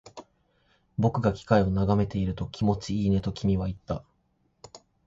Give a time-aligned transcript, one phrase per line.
[0.97, 4.03] 僕が機械を眺めていると、気持ちいいねと君は言った